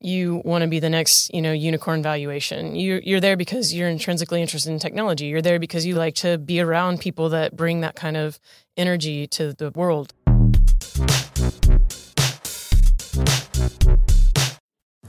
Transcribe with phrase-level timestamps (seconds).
[0.00, 2.76] you want to be the next, you know, unicorn valuation.
[2.76, 5.26] You're you're there because you're intrinsically interested in technology.
[5.26, 8.38] You're there because you like to be around people that bring that kind of
[8.76, 10.12] energy to the world.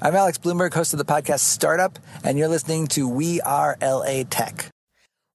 [0.02, 4.23] I'm Alex Blumberg, host of the podcast Startup, and you're listening to We Are LA
[4.30, 4.69] Tech.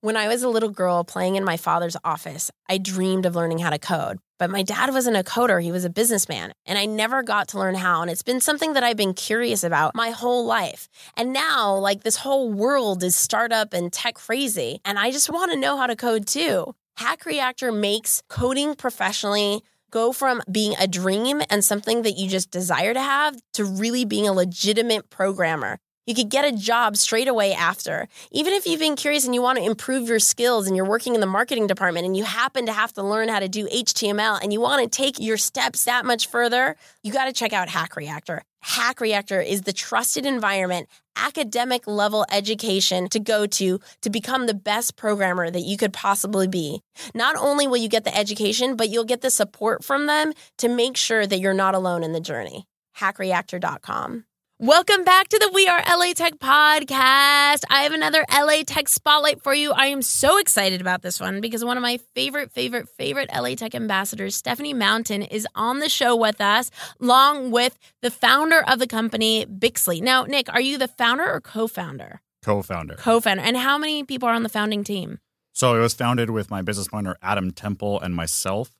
[0.00, 3.58] When I was a little girl playing in my father's office, I dreamed of learning
[3.58, 4.18] how to code.
[4.38, 7.58] But my dad wasn't a coder, he was a businessman, and I never got to
[7.58, 8.02] learn how.
[8.02, 10.88] And it's been something that I've been curious about my whole life.
[11.16, 15.52] And now, like, this whole world is startup and tech crazy, and I just want
[15.52, 16.74] to know how to code too.
[16.96, 22.50] Hack Reactor makes coding professionally go from being a dream and something that you just
[22.50, 25.78] desire to have to really being a legitimate programmer.
[26.06, 28.08] You could get a job straight away after.
[28.30, 31.14] Even if you've been curious and you want to improve your skills and you're working
[31.14, 34.38] in the marketing department and you happen to have to learn how to do HTML
[34.42, 37.70] and you want to take your steps that much further, you got to check out
[37.70, 38.42] Hack Reactor.
[38.60, 44.54] Hack Reactor is the trusted environment, academic level education to go to to become the
[44.54, 46.82] best programmer that you could possibly be.
[47.14, 50.68] Not only will you get the education, but you'll get the support from them to
[50.68, 52.66] make sure that you're not alone in the journey.
[52.98, 54.24] Hackreactor.com.
[54.60, 57.64] Welcome back to the We Are LA Tech podcast.
[57.68, 59.72] I have another LA Tech spotlight for you.
[59.72, 63.56] I am so excited about this one because one of my favorite, favorite, favorite LA
[63.56, 68.78] Tech ambassadors, Stephanie Mountain, is on the show with us, along with the founder of
[68.78, 70.00] the company, Bixly.
[70.00, 72.20] Now, Nick, are you the founder or co founder?
[72.40, 72.94] Co founder.
[72.94, 73.42] Co founder.
[73.42, 75.18] And how many people are on the founding team?
[75.52, 78.70] So it was founded with my business partner, Adam Temple, and myself.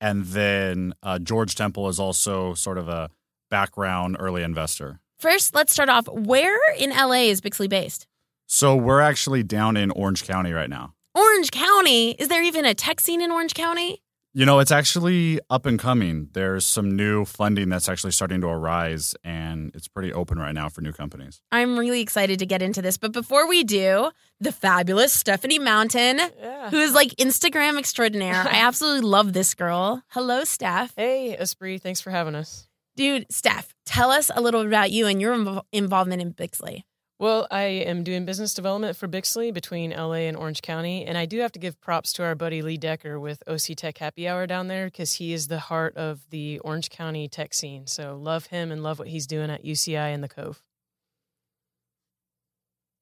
[0.00, 3.10] And then uh, George Temple is also sort of a
[3.48, 4.98] background early investor.
[5.24, 6.06] First, let's start off.
[6.06, 8.06] Where in LA is Bixly based?
[8.46, 10.92] So we're actually down in Orange County right now.
[11.14, 12.10] Orange County?
[12.10, 14.02] Is there even a tech scene in Orange County?
[14.34, 16.28] You know, it's actually up and coming.
[16.34, 20.68] There's some new funding that's actually starting to arise, and it's pretty open right now
[20.68, 21.40] for new companies.
[21.50, 22.98] I'm really excited to get into this.
[22.98, 24.10] But before we do,
[24.40, 26.68] the fabulous Stephanie Mountain, Yeah.
[26.68, 28.34] who is like Instagram extraordinaire.
[28.46, 30.02] I absolutely love this girl.
[30.08, 30.92] Hello, Steph.
[30.98, 32.68] Hey, Espree, thanks for having us.
[32.96, 36.82] Dude, Steph, tell us a little about you and your invo- involvement in Bixly.
[37.18, 41.26] Well, I am doing business development for Bixly between LA and Orange County, and I
[41.26, 44.46] do have to give props to our buddy Lee Decker with OC Tech Happy Hour
[44.46, 47.86] down there because he is the heart of the Orange County tech scene.
[47.86, 50.60] So love him and love what he's doing at UCI and the Cove.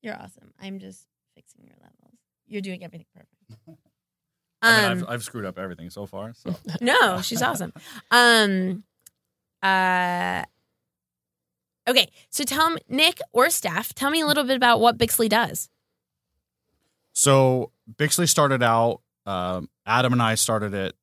[0.02, 0.52] You're awesome.
[0.60, 2.18] I'm just fixing your levels.
[2.46, 3.30] You're doing everything perfect.
[4.62, 6.34] I mean, Um, I've, I've screwed up everything so far.
[6.34, 7.72] So No, she's awesome.
[8.10, 8.84] Um
[9.62, 10.44] uh
[11.88, 15.28] Okay, so tell me Nick or Steph, tell me a little bit about what Bixly
[15.28, 15.68] does.
[17.12, 19.00] So Bixly started out.
[19.26, 20.94] Um, Adam and I started it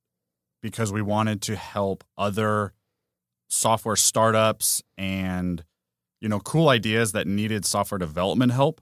[0.62, 2.74] because we wanted to help other
[3.50, 5.64] software startups and
[6.22, 8.81] you know cool ideas that needed software development help,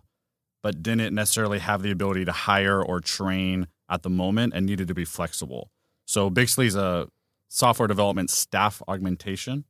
[0.61, 4.87] but didn't necessarily have the ability to hire or train at the moment and needed
[4.87, 5.71] to be flexible.
[6.05, 7.07] So Bixly's a
[7.49, 9.65] software development staff augmentation,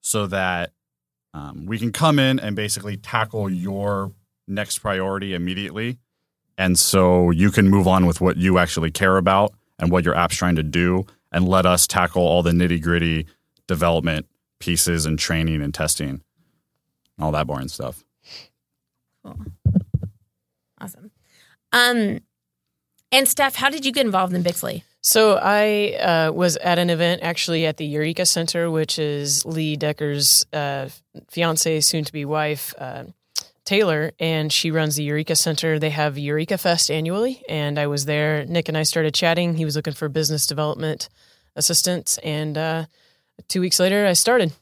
[0.00, 0.72] so that
[1.34, 4.12] um, we can come in and basically tackle your
[4.46, 5.98] next priority immediately
[6.58, 10.14] and so you can move on with what you actually care about and what your
[10.14, 13.26] app's trying to do, and let us tackle all the nitty gritty
[13.66, 14.26] development
[14.58, 16.22] pieces and training and testing,
[17.18, 18.02] all that boring stuff.
[19.22, 19.36] Cool.
[20.80, 21.10] Awesome.
[21.72, 22.20] Um
[23.12, 24.82] and Steph, how did you get involved in Bixly?
[25.06, 29.76] So I uh, was at an event actually at the Eureka Center, which is Lee
[29.76, 30.88] Decker's uh,
[31.30, 33.04] fiance, soon to be wife, uh,
[33.64, 35.78] Taylor, and she runs the Eureka Center.
[35.78, 38.44] They have Eureka Fest annually, and I was there.
[38.46, 39.54] Nick and I started chatting.
[39.54, 41.08] He was looking for business development
[41.54, 42.86] assistants, and uh,
[43.46, 44.54] two weeks later, I started.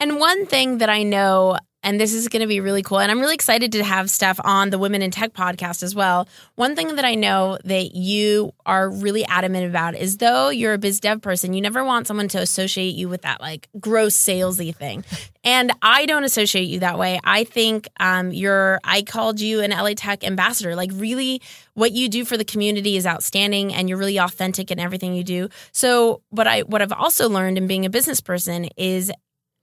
[0.00, 3.10] And one thing that I know, and this is going to be really cool, and
[3.10, 6.28] I'm really excited to have Steph on the Women in Tech podcast as well.
[6.56, 10.78] One thing that I know that you are really adamant about is though you're a
[10.78, 14.74] biz dev person, you never want someone to associate you with that like gross salesy
[14.74, 15.04] thing.
[15.42, 17.18] And I don't associate you that way.
[17.24, 20.76] I think um, you're, I called you an LA Tech ambassador.
[20.76, 21.40] Like, really,
[21.72, 25.24] what you do for the community is outstanding and you're really authentic in everything you
[25.24, 25.48] do.
[25.72, 29.10] So, but I, what I've also learned in being a business person is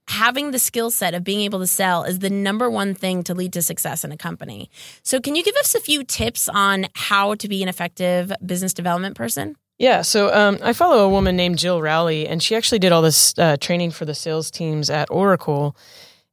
[0.08, 3.34] having the skill set of being able to sell is the number one thing to
[3.34, 4.70] lead to success in a company.
[5.02, 8.72] So, can you give us a few tips on how to be an effective business
[8.72, 9.56] development person?
[9.78, 13.02] Yeah, so um, I follow a woman named Jill Rowley, and she actually did all
[13.02, 15.76] this uh, training for the sales teams at Oracle.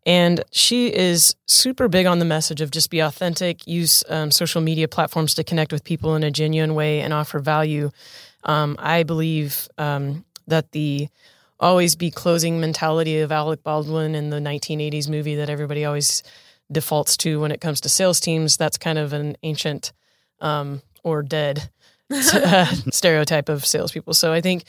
[0.07, 4.61] And she is super big on the message of just be authentic, use um, social
[4.61, 7.91] media platforms to connect with people in a genuine way and offer value.
[8.43, 11.07] Um, I believe um, that the
[11.59, 16.23] always be closing mentality of Alec Baldwin in the 1980s movie that everybody always
[16.71, 19.93] defaults to when it comes to sales teams, that's kind of an ancient
[20.41, 21.69] um, or dead
[22.11, 24.13] uh, stereotype of salespeople.
[24.13, 24.63] So I think,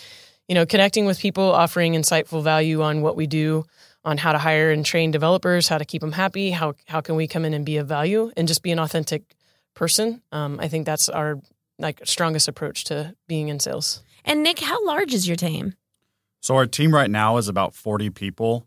[0.48, 3.64] you know, connecting with people, offering insightful value on what we do
[4.04, 7.16] on how to hire and train developers, how to keep them happy, how how can
[7.16, 9.34] we come in and be of value, and just be an authentic
[9.74, 10.22] person.
[10.30, 11.40] Um, I think that's our
[11.78, 14.02] like strongest approach to being in sales.
[14.24, 15.74] And Nick, how large is your team?
[16.42, 18.66] So our team right now is about 40 people,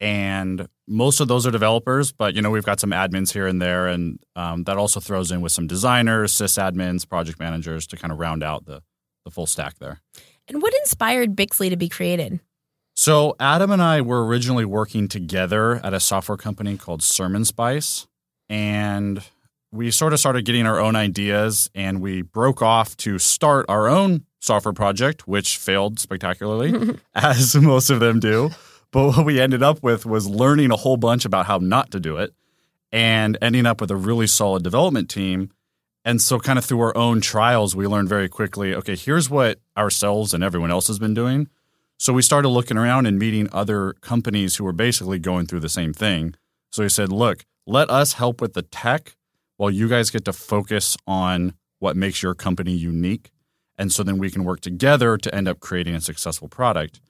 [0.00, 2.12] and most of those are developers.
[2.12, 5.30] But you know, we've got some admins here and there, and um, that also throws
[5.30, 8.82] in with some designers, sysadmins, project managers to kind of round out the
[9.24, 10.00] the full stack there.
[10.48, 12.40] And what inspired Bixly to be created?
[12.96, 18.08] So Adam and I were originally working together at a software company called Sermon Spice,
[18.48, 19.22] and
[19.70, 23.86] we sort of started getting our own ideas, and we broke off to start our
[23.88, 28.50] own software project, which failed spectacularly, as most of them do.
[28.90, 32.00] But what we ended up with was learning a whole bunch about how not to
[32.00, 32.32] do it,
[32.90, 35.50] and ending up with a really solid development team.
[36.04, 39.58] And so, kind of through our own trials, we learned very quickly okay, here's what
[39.76, 41.48] ourselves and everyone else has been doing
[42.00, 45.68] so we started looking around and meeting other companies who were basically going through the
[45.68, 46.34] same thing.
[46.70, 49.16] So we said, look, let us help with the tech
[49.56, 53.32] while you guys get to focus on what makes your company unique.
[53.78, 57.00] And so then we can work together to end up creating a successful product.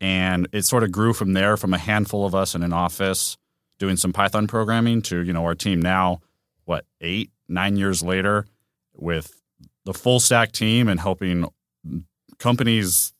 [0.00, 3.36] And it sort of grew from there from a handful of us in an office
[3.78, 6.20] doing some Python programming to, you know, our team now,
[6.64, 8.46] what, eight, nine years later
[8.94, 9.40] with
[9.84, 11.48] the full stack team and helping
[12.38, 13.12] companies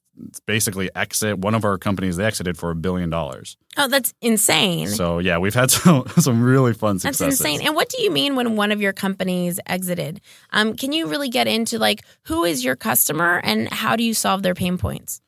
[0.46, 4.88] basically exit one of our companies they exited for a billion dollars Oh, that's insane.
[4.88, 7.60] so yeah we've had some some really fun That's successes insane.
[7.66, 10.20] And what do you mean when one of your companies exited?
[10.50, 14.14] Um, can you really get into like who is your customer and how do you
[14.14, 15.20] solve their pain points?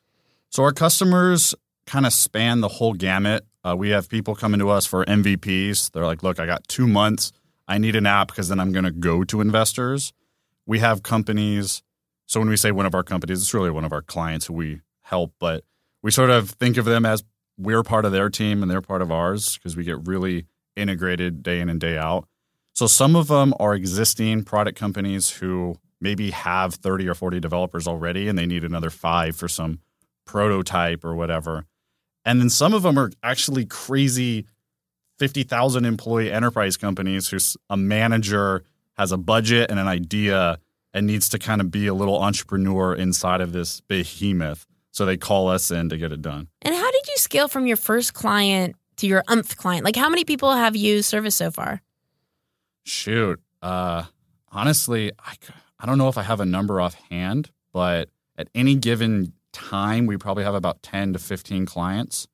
[0.51, 1.53] so our customers
[1.85, 5.91] kind of span the whole gamut uh, we have people coming to us for mvps
[5.91, 7.31] they're like look i got two months
[7.67, 10.11] i need an app because then i'm going to go to investors
[10.65, 11.83] we have companies
[12.29, 14.53] so when we say one of our companies it's really one of our clients who
[14.53, 15.63] we help but
[16.01, 17.23] we sort of think of them as
[17.59, 20.45] we're part of their team and they're part of ours because we get really
[20.75, 22.27] integrated day in and day out.
[22.73, 27.87] So some of them are existing product companies who maybe have 30 or 40 developers
[27.87, 29.79] already and they need another five for some
[30.25, 31.65] prototype or whatever.
[32.23, 34.45] And then some of them are actually crazy
[35.17, 38.63] 50,000 employee enterprise companies who's a manager
[38.97, 40.59] has a budget and an idea
[40.93, 44.65] and needs to kind of be a little entrepreneur inside of this behemoth.
[44.91, 46.47] So they call us in to get it done.
[46.61, 49.85] And how did you scale from your first client to your umph client?
[49.85, 51.81] Like how many people have you service so far?
[52.85, 53.39] Shoot.
[53.61, 54.03] Uh,
[54.51, 55.35] honestly, I
[55.79, 60.17] I don't know if I have a number offhand, but at any given time, we
[60.17, 62.27] probably have about 10 to 15 clients.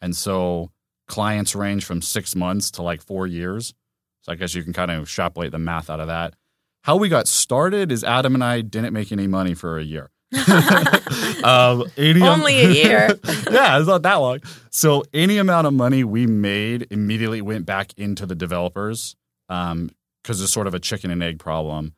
[0.00, 0.70] And so
[1.06, 3.74] clients range from six months to like four years.
[4.22, 6.34] So I guess you can kind of extrapolate the math out of that.
[6.82, 10.10] How we got started is Adam and I didn't make any money for a year.
[11.44, 13.18] um, Only a year.
[13.50, 14.40] yeah, it's not that long.
[14.70, 19.16] So any amount of money we made immediately went back into the developers
[19.48, 21.94] because it's sort of a chicken and egg problem.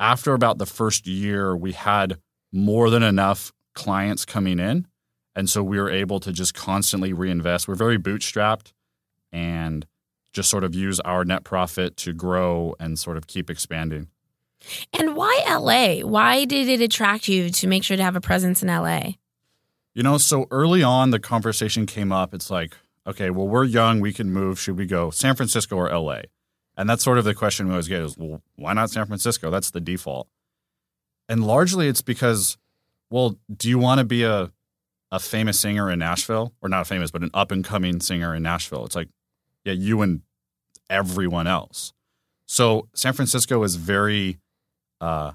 [0.00, 2.18] After about the first year, we had
[2.52, 4.86] more than enough clients coming in.
[5.34, 7.68] And so we were able to just constantly reinvest.
[7.68, 8.72] We're very bootstrapped
[9.32, 9.86] and
[10.32, 14.08] just sort of use our net profit to grow and sort of keep expanding.
[14.92, 16.06] And why LA?
[16.06, 19.12] Why did it attract you to make sure to have a presence in LA?
[19.94, 22.34] You know, so early on, the conversation came up.
[22.34, 24.00] It's like, okay, well, we're young.
[24.00, 24.58] We can move.
[24.58, 26.22] Should we go San Francisco or LA?
[26.76, 29.50] And that's sort of the question we always get is, well, why not San Francisco?
[29.50, 30.28] That's the default.
[31.28, 32.58] And largely it's because,
[33.10, 34.52] well, do you want to be a,
[35.10, 36.52] a famous singer in Nashville?
[36.60, 38.84] Or not famous, but an up and coming singer in Nashville?
[38.84, 39.08] It's like,
[39.64, 40.20] yeah, you and
[40.90, 41.92] everyone else.
[42.46, 44.38] So San Francisco is very
[45.00, 45.32] uh,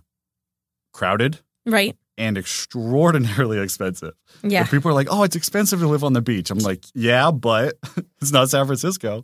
[0.93, 1.95] crowded Right.
[2.17, 4.13] and extraordinarily expensive.
[4.43, 4.65] Yeah.
[4.65, 7.77] People are like, "Oh, it's expensive to live on the beach." I'm like, "Yeah, but
[8.21, 9.23] it's not San Francisco,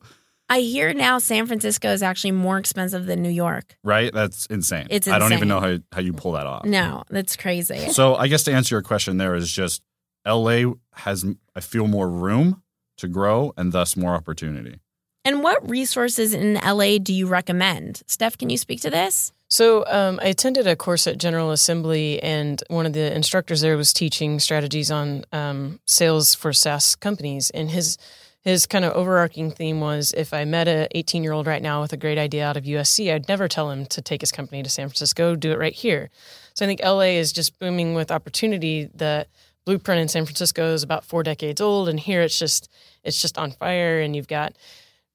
[0.49, 3.75] I hear now San Francisco is actually more expensive than New York.
[3.83, 4.13] right?
[4.13, 4.87] That's insane.
[4.89, 7.89] It's I don't even know how how you pull that off." No, that's crazy.
[7.89, 9.81] So I guess to answer your question, there is just
[10.25, 10.65] L.A.
[10.93, 11.25] has
[11.55, 12.61] I feel more room,
[12.97, 14.79] to grow and thus more opportunity.
[15.25, 18.01] And what resources in LA do you recommend?
[18.07, 19.33] Steph, can you speak to this?
[19.49, 23.77] So um, I attended a course at General Assembly, and one of the instructors there
[23.77, 27.49] was teaching strategies on um, sales for SaaS companies.
[27.51, 27.97] And his
[28.41, 31.81] his kind of overarching theme was if I met a 18 year old right now
[31.81, 34.63] with a great idea out of USC, I'd never tell him to take his company
[34.63, 36.09] to San Francisco, do it right here.
[36.53, 38.89] So I think LA is just booming with opportunity.
[38.93, 39.27] The
[39.65, 42.69] blueprint in San Francisco is about four decades old, and here it's just
[43.03, 44.53] it's just on fire, and you've got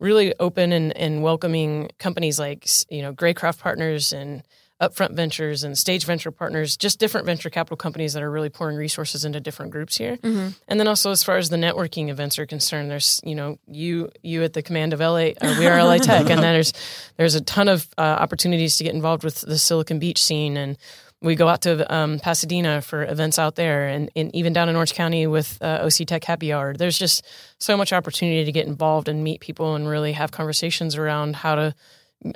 [0.02, 4.42] really open and, and welcoming companies like you know Greycroft Partners and
[4.82, 8.76] Upfront Ventures and Stage Venture Partners, just different venture capital companies that are really pouring
[8.76, 10.16] resources into different groups here.
[10.16, 10.48] Mm-hmm.
[10.66, 14.10] And then also as far as the networking events are concerned, there's you know you
[14.22, 16.72] you at the command of LA, uh, we are LA Tech, and then there's
[17.16, 20.76] there's a ton of uh, opportunities to get involved with the Silicon Beach scene and
[21.22, 24.76] we go out to um, Pasadena for events out there, and, and, even down in
[24.76, 26.74] Orange County with uh, OC Tech Happy Hour.
[26.74, 27.24] There's just
[27.58, 31.54] so much opportunity to get involved and meet people and really have conversations around how
[31.54, 31.74] to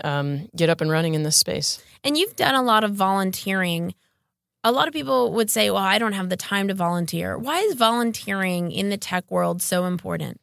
[0.04, 1.82] um, get up and running in this space.
[2.04, 3.94] And you've done a lot of volunteering.
[4.62, 7.58] A lot of people would say, "Well, I don't have the time to volunteer." Why
[7.60, 10.40] is volunteering in the tech world so important?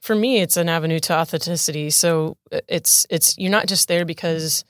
[0.00, 1.90] For me, it's an avenue to authenticity.
[1.90, 4.64] So uh, it's it's you're not just there because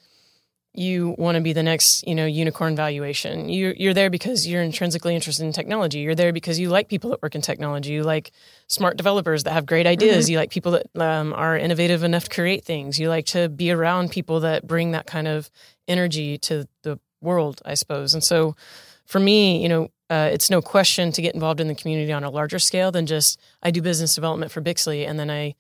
[0.74, 3.50] you want to be the next, you know, unicorn valuation.
[3.50, 5.98] You, you're there because you're intrinsically interested in technology.
[5.98, 7.92] You're there because you like people that work in technology.
[7.92, 8.32] You like
[8.68, 10.24] smart developers that have great ideas.
[10.24, 10.32] Mm-hmm.
[10.32, 12.98] You like people that um, are innovative enough to create things.
[12.98, 15.50] You like to be around people that bring that kind of
[15.86, 18.14] energy to the world, I suppose.
[18.14, 18.56] And so,
[19.04, 22.24] for me, you know, uh, it's no question to get involved in the community on
[22.24, 25.54] a larger scale than just I do business development for Bixly and then I,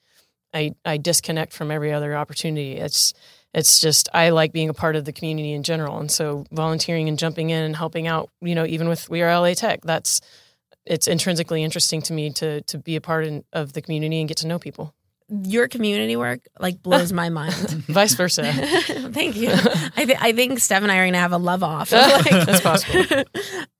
[0.54, 2.76] I, I disconnect from every other opportunity.
[2.76, 3.14] It's
[3.54, 7.08] it's just I like being a part of the community in general, and so volunteering
[7.08, 10.20] and jumping in and helping out, you know, even with We Are LA Tech, that's
[10.84, 14.28] it's intrinsically interesting to me to to be a part in, of the community and
[14.28, 14.94] get to know people
[15.44, 17.54] your community work like blows my mind.
[17.88, 18.52] Vice versa.
[18.52, 19.50] Thank you.
[19.50, 21.92] I, th- I think Steph and I are going to have a love off.
[21.92, 23.24] Like, That's possible.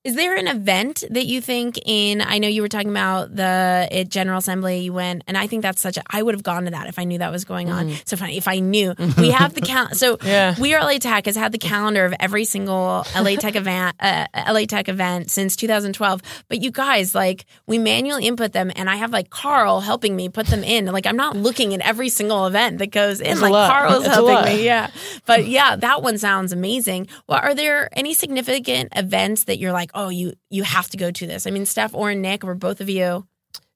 [0.05, 2.23] Is there an event that you think in?
[2.23, 4.81] I know you were talking about the General Assembly.
[4.81, 6.03] You went, and I think that's such a.
[6.11, 7.89] I would have gone to that if I knew that was going on.
[7.89, 8.09] Mm.
[8.09, 8.95] So funny if I knew.
[9.17, 9.95] We have the calendar.
[9.95, 10.57] So yeah.
[10.59, 14.27] we are LA Tech has had the calendar of every single LA Tech event, uh,
[14.35, 16.21] LA Tech event since 2012.
[16.49, 20.29] But you guys, like, we manually input them, and I have like Carl helping me
[20.29, 20.87] put them in.
[20.87, 23.31] Like, I'm not looking at every single event that goes in.
[23.31, 24.65] It's like Carl's it's helping me.
[24.65, 24.91] Yeah,
[25.27, 27.07] but yeah, that one sounds amazing.
[27.29, 29.92] Well, are there any significant events that you're like?
[29.95, 31.47] Oh, you you have to go to this.
[31.47, 33.27] I mean, Steph or Nick, or both of you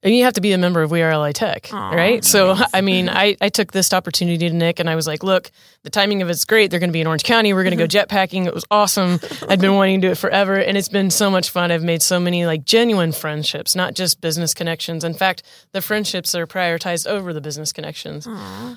[0.03, 2.15] and you have to be a member of We Are LA Tech, Aww, right?
[2.15, 2.27] Nice.
[2.27, 5.49] So, I mean, I, I took this opportunity to Nick and I was like, look,
[5.81, 6.69] the timing of it's great.
[6.69, 7.51] They're going to be in Orange County.
[7.53, 8.45] We're going to go jetpacking.
[8.45, 9.19] It was awesome.
[9.49, 10.55] I'd been wanting to do it forever.
[10.55, 11.71] And it's been so much fun.
[11.71, 15.03] I've made so many like genuine friendships, not just business connections.
[15.03, 18.27] In fact, the friendships are prioritized over the business connections.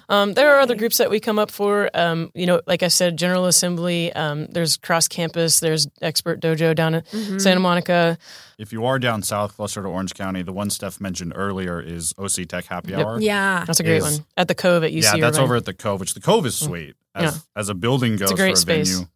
[0.09, 1.91] Um, there are other groups that we come up for.
[1.93, 6.75] Um, you know, like I said, General Assembly, um, there's cross campus, there's Expert Dojo
[6.75, 7.39] down in mm-hmm.
[7.39, 8.17] Santa Monica
[8.61, 12.15] if you are down south, closer to Orange County, the one Steph mentioned earlier is
[12.19, 13.21] OC Tech Happy Hour.
[13.21, 15.03] Yeah, that's a great is, one at the Cove at UC.
[15.03, 16.67] Yeah, that's over at the Cove, which the Cove is mm.
[16.67, 17.41] sweet as, yeah.
[17.57, 18.91] as a building goes a for a space.
[18.91, 19.07] venue.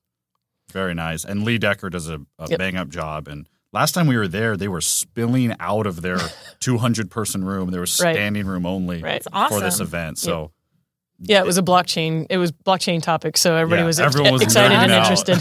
[0.73, 2.59] Very nice, and Lee Decker does a, a yep.
[2.59, 3.29] bang up job.
[3.29, 6.19] And last time we were there, they were spilling out of their
[6.61, 7.71] 200 person room.
[7.71, 8.53] There was standing right.
[8.53, 9.25] room only right.
[9.33, 9.59] awesome.
[9.59, 10.19] for this event.
[10.19, 10.43] So.
[10.43, 10.51] Yep
[11.21, 12.27] yeah, it was a blockchain.
[12.29, 15.39] It was blockchain topic, so everybody yeah, was, everyone was excited and interested.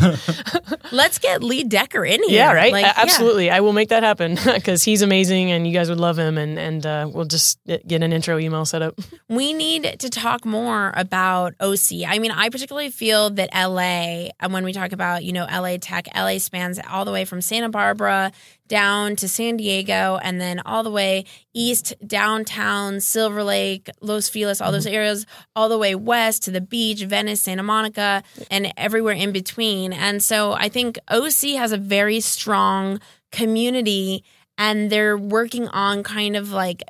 [0.92, 2.40] Let's get Lee Decker in here.
[2.40, 2.72] Yeah, right.
[2.72, 3.58] Like, absolutely, yeah.
[3.58, 6.60] I will make that happen because he's amazing, and you guys would love him, and
[6.60, 9.00] and uh, we'll just get an intro email set up.
[9.30, 12.04] We need to talk more about OC.
[12.06, 15.78] I mean, I particularly feel that LA, and when we talk about you know LA
[15.82, 18.32] Tech, LA spans all the way from Santa Barbara
[18.68, 24.62] down to San Diego and then all the way east, downtown, Silver Lake, Los Feliz,
[24.62, 24.96] all those mm-hmm.
[24.96, 29.94] areas, all the way west to the beach, Venice, Santa Monica, and everywhere in between.
[29.94, 33.00] And so I think OC has a very strong
[33.32, 34.24] community
[34.58, 36.84] and they're working on kind of like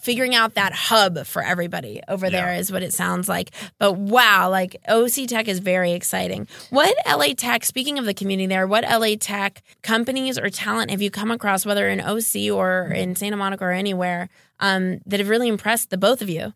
[0.00, 2.30] figuring out that hub for everybody over yeah.
[2.32, 3.50] there is what it sounds like.
[3.78, 6.48] But wow, like OC Tech is very exciting.
[6.70, 11.02] What LA Tech, speaking of the community there, what LA Tech companies or talent have
[11.02, 14.28] you come across, whether in OC or in Santa Monica or anywhere,
[14.60, 16.52] um, that have really impressed the both of you?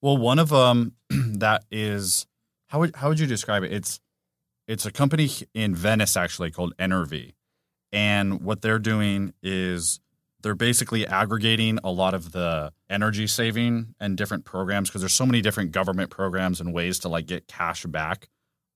[0.00, 2.26] Well, one of them that is
[2.68, 3.72] how would how would you describe it?
[3.72, 4.00] It's
[4.66, 7.32] it's a company in Venice actually called Enervee,
[7.92, 10.00] and what they're doing is
[10.42, 15.26] they're basically aggregating a lot of the energy saving and different programs because there's so
[15.26, 18.28] many different government programs and ways to like get cash back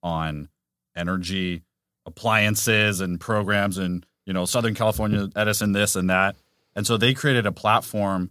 [0.02, 0.48] on
[0.96, 1.62] energy
[2.04, 6.36] appliances and programs and you know Southern California Edison this and that.
[6.74, 8.30] And so they created a platform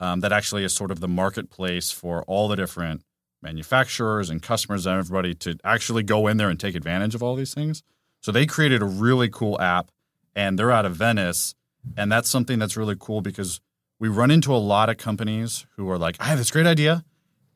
[0.00, 3.02] um, that actually is sort of the marketplace for all the different
[3.42, 7.34] manufacturers and customers and everybody to actually go in there and take advantage of all
[7.34, 7.82] these things.
[8.20, 9.90] So they created a really cool app
[10.38, 11.56] and they're out of Venice.
[11.96, 13.60] And that's something that's really cool because
[13.98, 17.04] we run into a lot of companies who are like, I have this great idea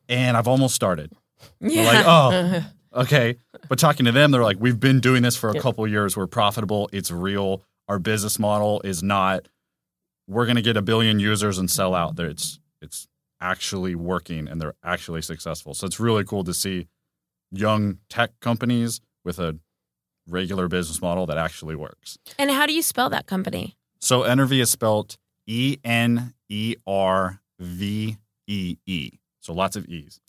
[0.09, 1.13] and I've almost started.
[1.61, 1.85] Yeah.
[1.85, 2.65] We're like, oh,
[3.03, 3.37] okay.
[3.69, 5.63] But talking to them, they're like, we've been doing this for a yep.
[5.63, 6.17] couple years.
[6.17, 6.91] We're profitable.
[6.93, 7.63] It's real.
[7.87, 9.47] Our business model is not,
[10.27, 12.17] we're going to get a billion users and sell out.
[12.17, 13.07] There, it's it's
[13.41, 15.75] actually working and they're actually successful.
[15.75, 16.89] So it's really cool to see
[17.53, 19.59] young tech companies with a
[20.33, 22.19] regular business model that actually works.
[22.39, 23.77] And how do you spell that company?
[24.01, 29.11] So Enervee is spelled E N E R V E E.
[29.41, 30.21] So lots of E's.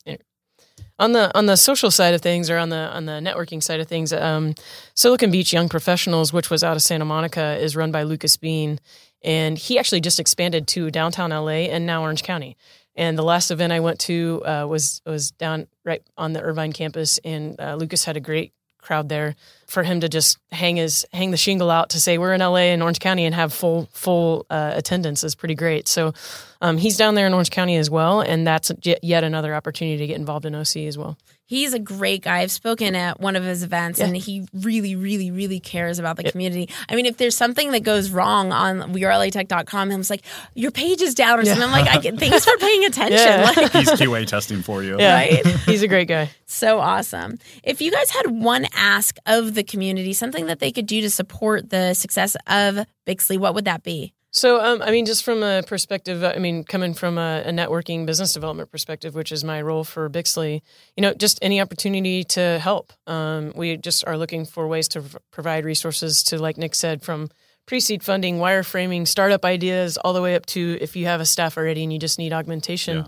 [0.98, 3.80] On the on the social side of things, or on the on the networking side
[3.80, 4.54] of things, um,
[4.94, 8.78] Silicon Beach Young Professionals, which was out of Santa Monica, is run by Lucas Bean,
[9.22, 12.56] and he actually just expanded to downtown LA and now Orange County.
[12.94, 16.72] And the last event I went to uh, was was down right on the Irvine
[16.72, 19.34] campus, and uh, Lucas had a great crowd there
[19.74, 22.70] for him to just hang his hang the shingle out to say we're in LA
[22.72, 25.88] and Orange County and have full full uh, attendance is pretty great.
[25.88, 26.14] So
[26.62, 30.06] um, he's down there in Orange County as well, and that's yet another opportunity to
[30.06, 31.18] get involved in OC as well.
[31.46, 32.38] He's a great guy.
[32.38, 34.06] I've spoken at one of his events, yeah.
[34.06, 36.32] and he really, really, really cares about the yep.
[36.32, 36.70] community.
[36.88, 40.22] I mean, if there's something that goes wrong on wearelatech.com, I'm like,
[40.54, 41.52] your page is down or yeah.
[41.52, 41.68] something.
[41.68, 43.18] I'm like, I get, thanks for paying attention.
[43.18, 43.52] Yeah.
[43.54, 44.98] Like, He's QA testing for you.
[44.98, 45.14] Yeah.
[45.14, 45.46] Right?
[45.46, 46.30] He's a great guy.
[46.46, 47.38] So awesome.
[47.62, 51.10] If you guys had one ask of the community, something that they could do to
[51.10, 54.12] support the success of Bixly, what would that be?
[54.34, 58.04] So, um, I mean, just from a perspective, I mean, coming from a, a, networking
[58.04, 60.60] business development perspective, which is my role for Bixly,
[60.96, 62.92] you know, just any opportunity to help.
[63.06, 67.30] Um, we just are looking for ways to provide resources to, like Nick said, from
[67.66, 71.56] pre-seed funding, wireframing, startup ideas, all the way up to if you have a staff
[71.56, 72.98] already and you just need augmentation.
[72.98, 73.04] Yeah.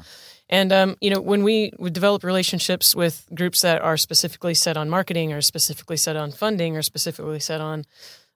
[0.49, 4.89] And um, you know, when we develop relationships with groups that are specifically set on
[4.89, 7.85] marketing, or specifically set on funding, or specifically set on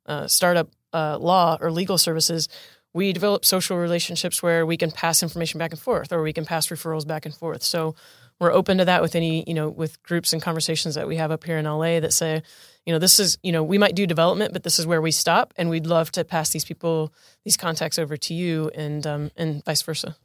[0.06, 2.48] uh, startup uh, law or legal services,
[2.92, 6.44] we develop social relationships where we can pass information back and forth or we can
[6.44, 7.62] pass referrals back and forth.
[7.62, 7.94] So
[8.40, 11.30] we're open to that with any, you know, with groups and conversations that we have
[11.30, 12.42] up here in LA that say,
[12.86, 15.10] you know, this is, you know, we might do development, but this is where we
[15.10, 17.12] stop, and we'd love to pass these people,
[17.44, 20.16] these contacts over to you, and um, and vice versa.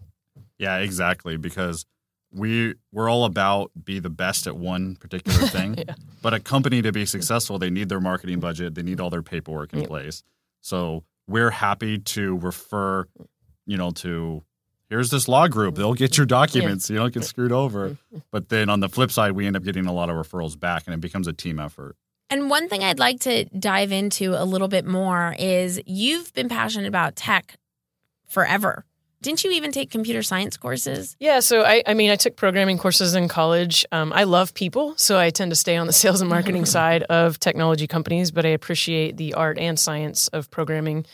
[0.58, 1.38] Yeah, exactly.
[1.38, 1.86] Because
[2.32, 5.96] we we're all about be the best at one particular thing, yeah.
[6.22, 9.24] but a company to be successful, they need their marketing budget, they need all their
[9.24, 9.88] paperwork in yep.
[9.88, 10.24] place.
[10.62, 13.06] So we're happy to refer,
[13.65, 14.44] you know, to
[14.89, 15.76] here's this law group.
[15.76, 16.89] They'll get your documents.
[16.89, 16.96] Yeah.
[16.96, 17.89] You don't get screwed over.
[17.89, 18.18] Mm-hmm.
[18.32, 20.84] But then on the flip side, we end up getting a lot of referrals back
[20.86, 21.96] and it becomes a team effort.
[22.30, 26.50] And one thing I'd like to dive into a little bit more is you've been
[26.50, 27.56] passionate about tech
[28.28, 28.86] forever.
[29.21, 31.15] Didn't you even take computer science courses?
[31.19, 33.86] Yeah, so I, I mean, I took programming courses in college.
[33.91, 37.04] Um, I love people, so I tend to stay on the sales and marketing side
[37.04, 41.06] of technology companies, but I appreciate the art and science of programming.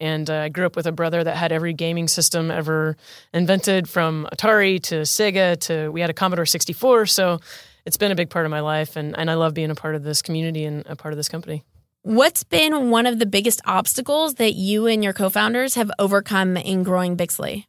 [0.00, 2.96] And uh, I grew up with a brother that had every gaming system ever
[3.34, 7.06] invented from Atari to Sega to we had a Commodore 64.
[7.06, 7.40] So
[7.84, 9.94] it's been a big part of my life, and, and I love being a part
[9.94, 11.64] of this community and a part of this company.
[12.08, 16.56] What's been one of the biggest obstacles that you and your co founders have overcome
[16.56, 17.66] in growing Bixly?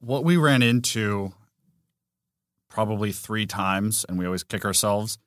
[0.00, 1.34] What we ran into
[2.70, 5.18] probably three times, and we always kick ourselves,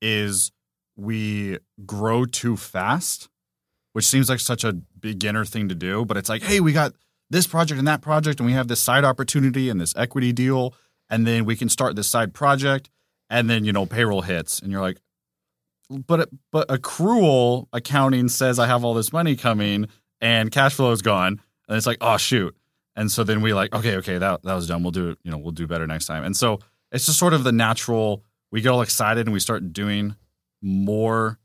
[0.00, 0.52] is
[0.94, 3.28] we grow too fast,
[3.94, 6.04] which seems like such a beginner thing to do.
[6.04, 6.92] But it's like, hey, we got
[7.30, 10.72] this project and that project, and we have this side opportunity and this equity deal,
[11.10, 12.90] and then we can start this side project,
[13.28, 14.98] and then, you know, payroll hits, and you're like,
[16.06, 19.88] but but accrual accounting says I have all this money coming
[20.20, 22.56] and cash flow is gone, and it's like oh shoot,
[22.96, 24.82] and so then we like okay okay that that was done.
[24.82, 25.18] We'll do it.
[25.24, 26.24] You know we'll do better next time.
[26.24, 28.24] And so it's just sort of the natural.
[28.50, 30.14] We get all excited and we start doing
[30.60, 31.38] more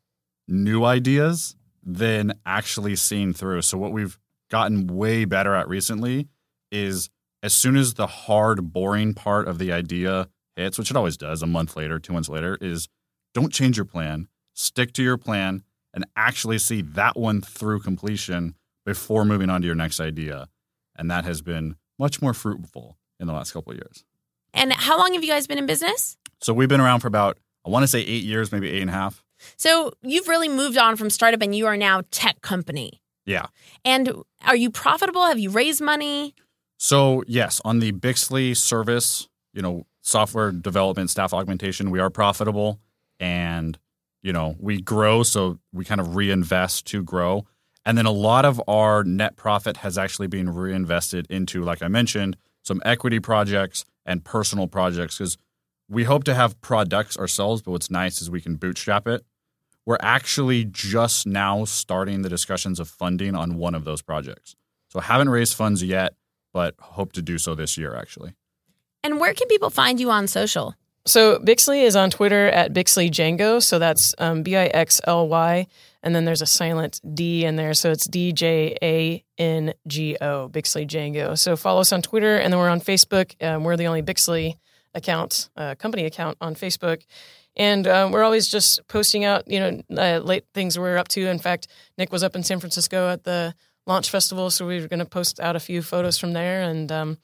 [0.48, 3.62] new ideas than actually seeing through.
[3.62, 4.18] So what we've
[4.52, 6.28] gotten way better at recently
[6.72, 7.10] is
[7.44, 11.42] as soon as the hard, boring part of the idea hits, which it always does
[11.42, 12.90] a month later, two months later, is
[13.34, 14.28] don't change your plan
[14.58, 19.66] stick to your plan, and actually see that one through completion before moving on to
[19.66, 20.48] your next idea.
[20.96, 24.04] And that has been much more fruitful in the last couple of years.
[24.54, 26.18] And how long have you guys been in business?
[26.42, 28.90] So we've been around for about, I want to say eight years, maybe eight and
[28.90, 29.24] a half.
[29.58, 33.02] So you've really moved on from startup and you are now tech company.
[33.26, 33.48] Yeah.
[33.86, 34.14] And
[34.46, 35.26] are you profitable?
[35.26, 36.34] Have you raised money?
[36.78, 42.80] So yes, on the Bixly service, you know, software development, staff augmentation, we are profitable.
[43.20, 43.78] And
[44.22, 47.46] you know, we grow, so we kind of reinvest to grow.
[47.86, 51.88] And then a lot of our net profit has actually been reinvested into, like I
[51.88, 55.38] mentioned, some equity projects, and personal projects because
[55.90, 59.24] we hope to have products ourselves, but what's nice is we can bootstrap it.
[59.86, 64.56] We're actually just now starting the discussions of funding on one of those projects.
[64.90, 66.16] So haven't raised funds yet,
[66.54, 68.34] but hope to do so this year actually.
[69.04, 70.74] And where can people find you on social?
[71.08, 73.64] So Bixly is on Twitter at Bixly Django.
[73.64, 75.66] So that's um, B I X L Y,
[76.04, 80.18] and then there's a silent D in there, so it's D J A N G
[80.20, 81.38] O Bixly Django.
[81.38, 83.42] So follow us on Twitter, and then we're on Facebook.
[83.42, 84.56] Um, we're the only Bixly
[84.94, 87.04] account, uh, company account on Facebook.
[87.56, 91.28] And um, we're always just posting out, you know, uh, late things we're up to.
[91.28, 91.68] In fact,
[91.98, 93.56] Nick was up in San Francisco at the
[93.88, 96.62] launch festival, so we are going to post out a few photos from there.
[96.62, 97.18] And um,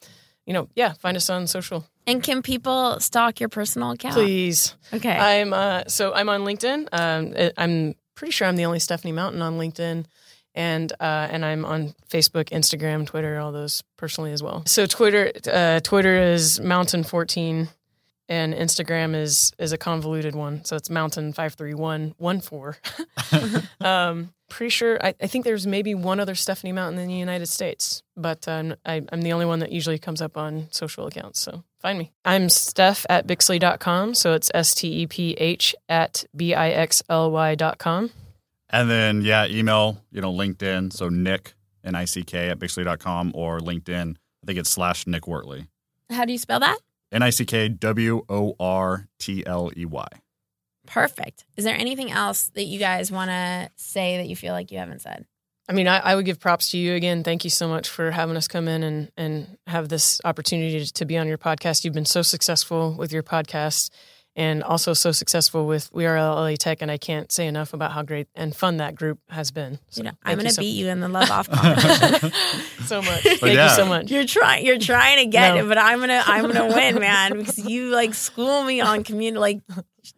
[0.45, 1.85] you know, yeah, find us on social.
[2.05, 4.15] And can people stalk your personal account?
[4.15, 4.75] Please.
[4.93, 5.15] Okay.
[5.17, 6.87] I'm uh, so I'm on LinkedIn.
[6.91, 10.05] Um, I'm pretty sure I'm the only Stephanie Mountain on LinkedIn,
[10.53, 14.63] and uh, and I'm on Facebook, Instagram, Twitter, all those personally as well.
[14.65, 17.69] So Twitter, uh, Twitter is Mountain 14
[18.29, 20.63] and Instagram is is a convoluted one.
[20.65, 22.77] So it's Mountain five three one one four.
[23.81, 25.03] um, pretty sure.
[25.03, 28.75] I, I, think there's maybe one other Stephanie Mountain in the United States, but uh,
[28.85, 31.41] I, am the only one that usually comes up on social accounts.
[31.41, 32.11] So find me.
[32.23, 34.13] I'm Steph at Bixly.com.
[34.13, 38.11] So it's S T E P H at B I X L Y.com.
[38.69, 40.93] And then yeah, email you know LinkedIn.
[40.93, 44.15] So Nick N I C K at Bixly.com or LinkedIn.
[44.15, 45.67] I think it's slash Nick Wortley.
[46.09, 46.77] How do you spell that?
[47.13, 50.07] N I C K W O R T L E Y.
[50.85, 51.45] Perfect.
[51.55, 54.79] Is there anything else that you guys want to say that you feel like you
[54.79, 55.25] haven't said?
[55.69, 57.23] I mean, I, I, would give props to you again.
[57.23, 61.05] Thank you so much for having us come in and, and have this opportunity to
[61.05, 61.85] be on your podcast.
[61.85, 63.89] You've been so successful with your podcast
[64.35, 66.81] and also so successful with We Are LA Tech.
[66.81, 69.79] And I can't say enough about how great and fun that group has been.
[69.89, 72.31] So you know, I'm going to so beat you in the love off competition.
[72.85, 73.21] so much.
[73.21, 73.69] Thank yeah.
[73.69, 74.09] you so much.
[74.09, 74.65] You're trying.
[74.65, 75.65] You're trying to get no.
[75.65, 76.23] it, but I'm gonna.
[76.25, 79.39] I'm gonna win, man, because you like school me on community.
[79.39, 79.61] Like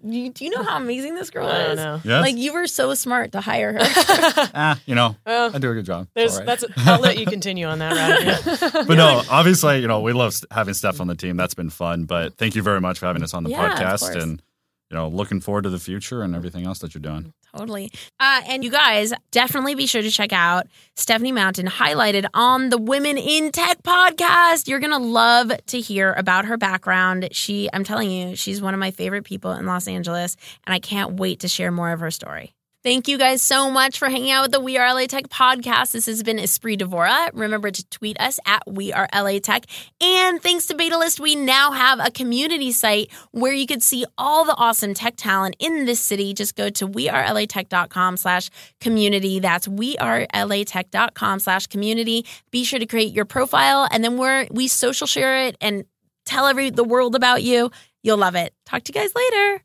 [0.03, 1.77] you, do you know how amazing this girl is?
[1.77, 2.01] Know.
[2.03, 2.21] Yes.
[2.21, 3.79] Like you were so smart to hire her.
[3.81, 6.07] ah, you know, well, I do a good job.
[6.13, 6.45] There's, right.
[6.45, 6.63] that's.
[6.63, 8.25] A, I'll let you continue on that, right?
[8.45, 8.83] Yeah.
[8.87, 11.37] but no, obviously, you know, we love having Steph on the team.
[11.37, 12.05] That's been fun.
[12.05, 14.41] But thank you very much for having us on the yeah, podcast, and
[14.89, 17.33] you know, looking forward to the future and everything else that you're doing.
[17.57, 17.91] Totally.
[18.19, 22.77] Uh, and you guys definitely be sure to check out Stephanie Mountain highlighted on the
[22.77, 24.67] Women in Tech podcast.
[24.67, 27.29] You're going to love to hear about her background.
[27.31, 30.35] She, I'm telling you, she's one of my favorite people in Los Angeles,
[30.67, 32.53] and I can't wait to share more of her story.
[32.85, 35.93] Thank you guys so much for hanging out with the We Are LA Tech podcast.
[35.93, 37.31] This has been Espree Devora.
[37.33, 39.65] Remember to tweet us at We Are LA Tech.
[39.99, 44.45] And thanks to Betalist, we now have a community site where you could see all
[44.45, 46.35] the awesome tech talent in this city.
[46.35, 49.39] Just go to wearelatech.com slash community.
[49.39, 52.23] That's wearelatech.com slash community.
[52.51, 55.85] Be sure to create your profile and then we're, we social share it and
[56.27, 57.71] tell every the world about you.
[58.03, 58.53] You'll love it.
[58.67, 59.64] Talk to you guys later.